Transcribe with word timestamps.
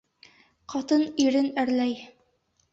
Ҡатын 0.75 1.05
ирен 1.27 1.53
әрләй: 1.67 1.97